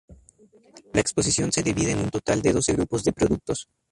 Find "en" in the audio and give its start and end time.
1.91-1.99